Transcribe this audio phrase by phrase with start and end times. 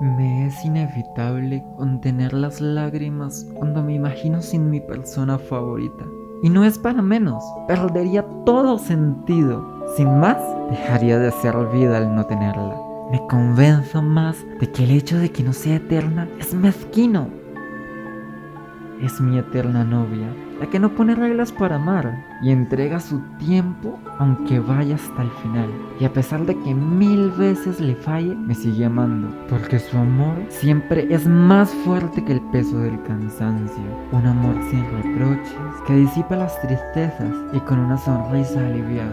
[0.00, 6.04] Me es inevitable contener las lágrimas cuando me imagino sin mi persona favorita.
[6.42, 9.73] Y no es para menos, perdería todo sentido.
[9.96, 10.38] Sin más,
[10.70, 12.74] dejaría de ser vida al no tenerla.
[13.12, 17.28] Me convenzo más de que el hecho de que no sea eterna es mezquino.
[19.00, 20.26] Es mi eterna novia,
[20.58, 22.12] la que no pone reglas para amar
[22.42, 25.70] y entrega su tiempo aunque vaya hasta el final.
[26.00, 30.42] Y a pesar de que mil veces le falle, me sigue amando, porque su amor
[30.48, 33.84] siempre es más fuerte que el peso del cansancio.
[34.10, 35.54] Un amor sin reproches
[35.86, 39.12] que disipa las tristezas y con una sonrisa aliviada.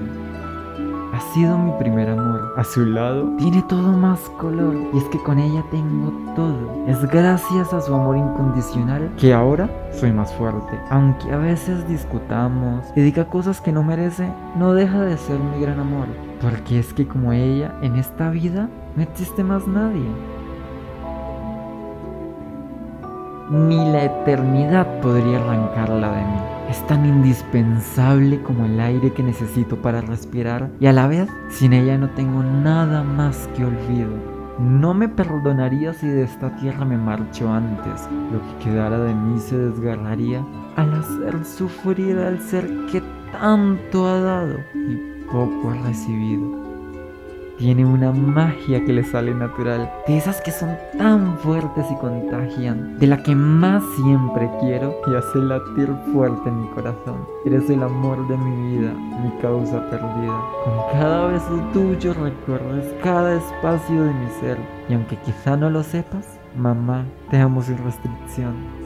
[1.21, 2.51] Ha sido mi primer amor.
[2.57, 4.75] A su lado tiene todo más color.
[4.91, 6.83] Y es que con ella tengo todo.
[6.87, 10.79] Es gracias a su amor incondicional que ahora soy más fuerte.
[10.89, 15.61] Aunque a veces discutamos y diga cosas que no merece, no deja de ser mi
[15.61, 16.07] gran amor.
[16.41, 20.09] Porque es que como ella, en esta vida no existe más nadie.
[23.51, 26.39] Ni la eternidad podría arrancarla de mí.
[26.69, 31.73] Es tan indispensable como el aire que necesito para respirar y a la vez sin
[31.73, 34.07] ella no tengo nada más que olvido.
[34.57, 38.07] No me perdonaría si de esta tierra me marcho antes.
[38.31, 40.45] Lo que quedara de mí se desgarraría
[40.77, 46.60] al hacer sufrir al ser que tanto ha dado y poco ha recibido
[47.61, 52.97] tiene una magia que le sale natural, de esas que son tan fuertes y contagian,
[52.97, 57.23] de la que más siempre quiero y hace latir fuerte mi corazón.
[57.45, 60.41] Eres el amor de mi vida, mi causa perdida.
[60.63, 64.57] Con cada beso tuyo recorres cada espacio de mi ser
[64.89, 68.80] y aunque quizá no lo sepas, mamá, te amo sin restricción.